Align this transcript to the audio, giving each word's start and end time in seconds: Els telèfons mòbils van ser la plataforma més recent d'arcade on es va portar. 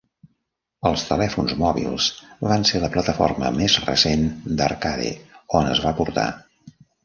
Els 0.89 1.03
telèfons 1.09 1.53
mòbils 1.63 2.07
van 2.53 2.65
ser 2.71 2.81
la 2.85 2.91
plataforma 2.97 3.53
més 3.61 3.77
recent 3.85 4.27
d'arcade 4.63 5.15
on 5.63 5.73
es 5.77 5.87
va 5.89 5.97
portar. 6.03 6.29